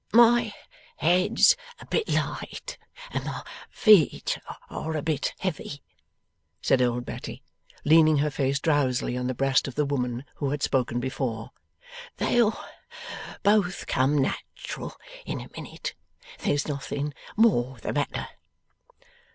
[0.13, 0.51] 'My
[0.95, 2.79] head's a bit light,
[3.11, 4.39] and my feet
[4.71, 5.83] are a bit heavy,'
[6.59, 7.43] said old Betty,
[7.85, 11.51] leaning her face drowsily on the breast of the woman who had spoken before.
[12.17, 12.59] 'They'll
[13.43, 15.93] both come nat'ral in a minute.
[16.39, 18.27] There's nothing more the matter.